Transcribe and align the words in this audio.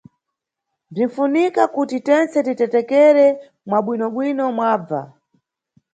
Bzinʼfunika 0.93 1.63
kuti 1.73 1.97
tentse 2.07 2.39
titetekere 2.47 3.27
mwa 3.67 3.79
bweinobwino 3.85 4.43
mwabva. 4.55 5.01